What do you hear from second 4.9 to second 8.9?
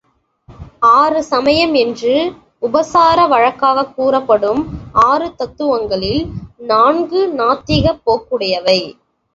ஆறு தத்துவங்களில் நான்கு, நாத்திகப் போக்குடையவை.